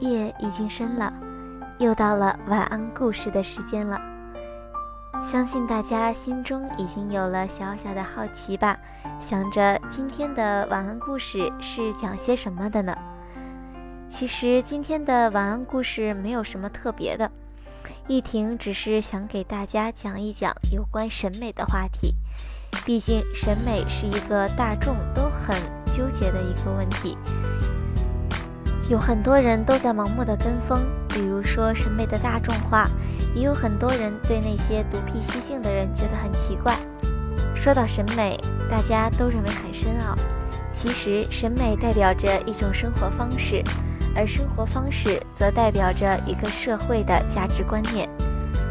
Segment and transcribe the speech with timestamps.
[0.00, 1.12] 夜已经深了，
[1.78, 4.00] 又到了晚安故事的时间了。
[5.24, 8.78] 相信大家心中已经有了小小的好奇吧？
[9.18, 12.96] 想着今天的晚安故事是讲些什么的呢？
[14.08, 17.30] 其实今天的晚安故事没有什么特别的，
[18.06, 22.14] 一婷只是想给大家讲一讲有关审美的话题。
[22.84, 27.16] 毕竟审美是一个大众都很纠结的一个问题。
[28.88, 32.88] 有很多人都在盲目的跟风，比如说审美的大众化，
[33.34, 36.76] 也有很多人对那些独辟蹊径的人觉得很奇怪。
[37.54, 38.38] 说到审美，
[38.70, 40.14] 大家都认为很深奥，
[40.70, 43.60] 其实审美代表着一种生活方式，
[44.14, 48.08] 而生活方式则代表着一个社会的价值观念。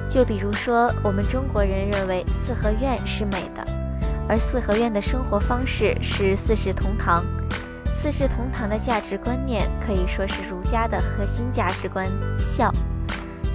[0.10, 3.66] 就比如说，我们中国人认为四合院是美的，
[4.30, 7.22] 而四合院的生活方式是四世同堂。
[8.06, 12.06] 四世同堂的价值观念可以说是儒家的核心价值观
[12.38, 12.72] 孝。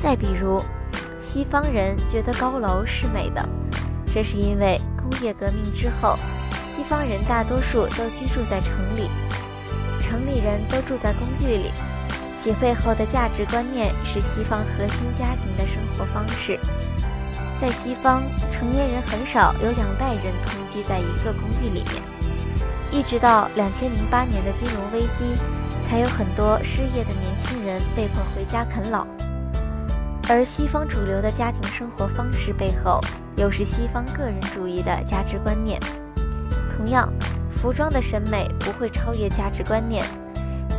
[0.02, 0.60] 再比如，
[1.20, 3.48] 西方人觉得高楼是美的，
[4.12, 6.16] 这是因为工业革命之后，
[6.68, 9.08] 西方人大多数都居住在城里，
[10.00, 11.70] 城里人都住在公寓里，
[12.36, 16.58] 其背后的价值观念是西方核心家庭的生活方式。
[17.60, 22.19] 在西方，成年人很少有两代人同居在一个公寓里面。
[22.92, 25.34] 一直到两千零八年的金融危机，
[25.88, 29.06] 才有很多失业的年轻人被迫回家啃老。
[30.28, 33.00] 而西方主流的家庭生活方式背后，
[33.36, 35.80] 又是西方个人主义的价值观念。
[36.76, 37.12] 同样，
[37.54, 40.04] 服装的审美不会超越价值观念，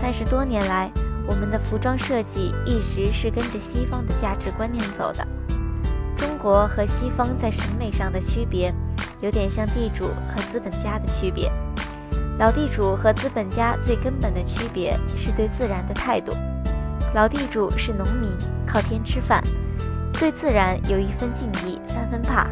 [0.02, 0.92] 但是多年来，
[1.28, 5.26] 我们的服装设计一直是跟着西方的价值观念走的。
[6.18, 8.74] 中国和西方在审美上的区别，
[9.22, 11.52] 有点像地主和资本家的区别。
[12.42, 16.34] 老地主和资本家最根本的区别是对自然的态度。
[17.14, 18.32] 老地主是农民，
[18.66, 19.44] 靠天吃饭，
[20.14, 22.48] 对自然有一分敬意，三分怕；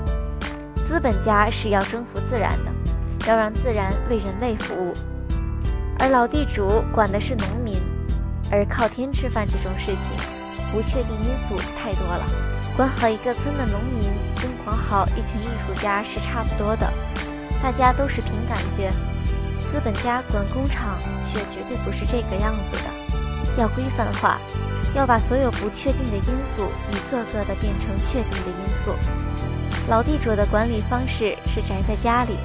[0.75, 4.93] 资本家是要征服自然的，要让自然为人类服务。
[5.97, 7.75] 而老地主管的是农民，
[8.51, 12.27] 而靠天吃饭这种事情，不确定因素太多了。
[12.77, 14.03] 管好一个村的农民，
[14.39, 16.87] 跟管好一群艺术家是差不多的，
[17.59, 18.91] 大家都是凭感觉。
[19.71, 22.89] 资本家管工厂，却绝对不是这个样子的。
[23.55, 24.39] 要规范化，
[24.95, 28.95] 要把所有不确定的因素一个个的变成确定的因素。
[29.87, 32.35] 老地主的管理方式是宅在家里，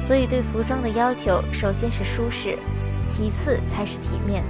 [0.00, 2.56] 所以对服装的要求首先是舒适，
[3.04, 4.44] 其次才是体面。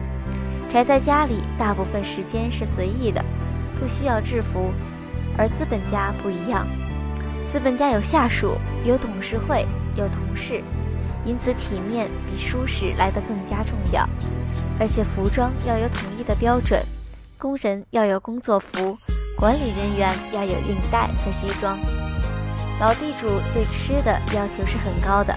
[0.71, 3.25] 宅在家里，大部分时间是随意的，
[3.81, 4.73] 不需要制服。
[5.39, 6.67] 而资本家不一样，
[7.49, 9.65] 资本家有下属，有董事会，
[9.97, 10.63] 有同事。
[11.25, 14.09] 因此，体面比舒适来得更加重要，
[14.79, 16.83] 而且服装要有统一的标准，
[17.39, 18.97] 工人要有工作服，
[19.37, 21.79] 管理人员要有领带和西装。
[22.81, 25.35] 老地主对吃的要求是很高的，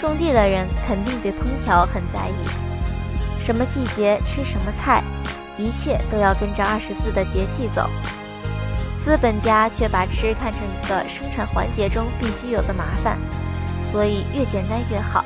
[0.00, 5.02] 种地的人肯定对烹调很在意，什么季节吃什么菜，
[5.58, 7.88] 一切都要跟着二十四的节气走。
[8.98, 13.18] 资本家却把吃看成一个生产环节中必须有的麻烦。
[13.90, 15.24] 所以越简单越好，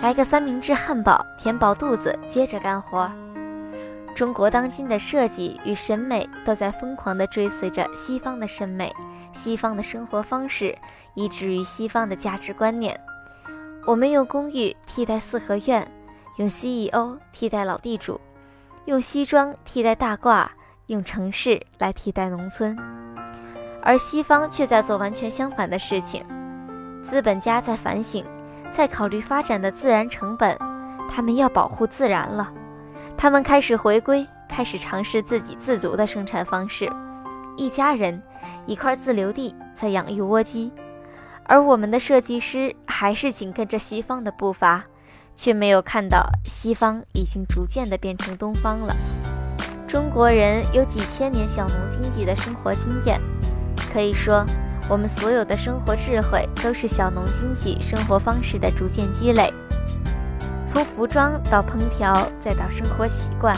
[0.00, 3.12] 来个三明治汉堡，填饱肚子，接着干活。
[4.16, 8.90] 中国当今的设计与审美都在疯狂地追随着西方的审美、
[9.34, 10.74] 西方的生活方式，
[11.14, 12.98] 以至于西方的价值观念。
[13.84, 15.86] 我们用公寓替代四合院，
[16.36, 18.18] 用 CEO 替代老地主，
[18.86, 20.46] 用西装替代大褂，
[20.86, 22.74] 用城市来替代农村，
[23.82, 26.24] 而西方却在做完全相反的事情。
[27.02, 28.24] 资本家在反省，
[28.72, 30.56] 在考虑发展的自然成本，
[31.10, 32.50] 他们要保护自然了。
[33.16, 36.90] 他们开始回归，开始尝试自给自足的生产方式。
[37.56, 38.22] 一家人，
[38.66, 40.72] 一块自留地在养育蜗鸡，
[41.44, 44.84] 而我们的设计师还是紧跟着西方的步伐，
[45.34, 48.94] 却没有看到西方已经逐渐的变成东方了。
[49.86, 53.20] 中国人有几千年小农经济的生活经验，
[53.92, 54.44] 可以说。
[54.90, 59.54] 我们所有的生活智慧都是小农经济生活方式的逐渐积累，
[60.66, 63.56] 从服装到烹调，再到生活习惯，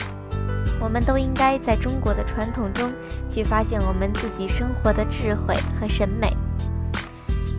[0.79, 2.93] 我们都应该在中国的传统中
[3.27, 6.37] 去发现我们自己生活的智慧和审美。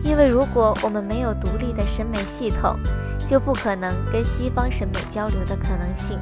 [0.04, 2.78] 因为如果我们没有独立的审美系统，
[3.28, 6.16] 就不可能跟西方审美交流的可能性。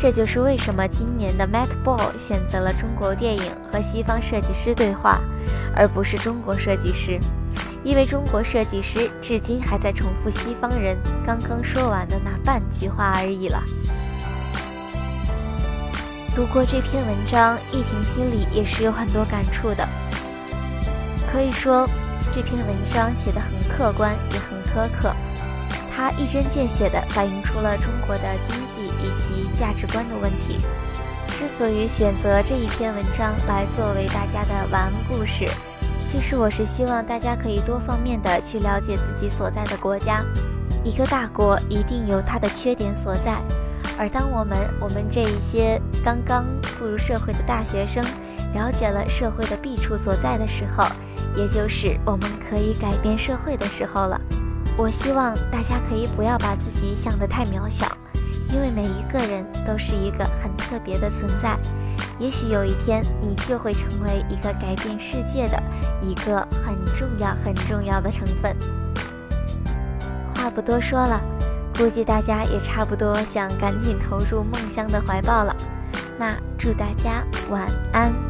[0.00, 5.20] 这就是为什么今年的 Met Ball 选择了中国电影和西方设计师对话，
[5.76, 7.20] 而不是中国设计师，
[7.84, 13.62] 因为中国设计师至今还在重复西方人刚刚说完的那半句话而已了。
[16.34, 19.86] 读过这篇文章，一婷心里也是有很多感触的。
[21.30, 21.86] 可以说，
[22.32, 25.14] 这篇文章写得很客观，也很苛刻。
[25.94, 28.79] 它一针见血地反映出了中国的经济
[29.10, 30.58] 以及价值观的问题。
[31.38, 35.48] 之所以选择这一篇文章来作为大家的晚安故事，
[36.10, 40.24] 其实我是希望大家可以多方面的去了解自己所在的国家。
[40.84, 43.40] 一个大国一定有它的缺点所在，
[43.98, 46.44] 而当我们我们这一些刚刚
[46.78, 48.02] 步入社会的大学生
[48.54, 50.84] 了解了社会的弊处所在的时候，
[51.36, 54.20] 也就是我们可以改变社会的时候了。
[54.76, 57.86] 我希望大家可以不要把自己想得太渺小，
[58.52, 61.58] 因为每一个人都是一个很特别的存在。
[62.18, 65.62] 也许有一天，你就会成为一个改变世界的
[66.02, 68.54] 一个很重要、很重要的成分。
[70.34, 71.20] 话不多说了，
[71.76, 75.56] 估计大家也差不多想赶紧投入梦乡的怀抱了。
[76.18, 78.29] 那祝大家晚安。